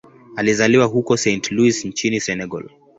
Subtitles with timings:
[0.35, 2.69] Alizaliwa huko Saint-Louis nchini Senegal.